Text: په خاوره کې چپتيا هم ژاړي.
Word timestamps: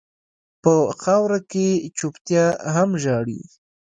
په 0.63 0.73
خاوره 1.01 1.39
کې 1.51 1.67
چپتيا 1.97 2.45
هم 2.73 2.89
ژاړي. 3.03 3.39